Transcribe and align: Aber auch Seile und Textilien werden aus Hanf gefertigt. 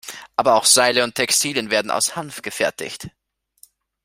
Aber 0.35 0.55
auch 0.55 0.65
Seile 0.65 1.03
und 1.03 1.13
Textilien 1.13 1.69
werden 1.69 1.91
aus 1.91 2.15
Hanf 2.15 2.41
gefertigt. 2.41 3.11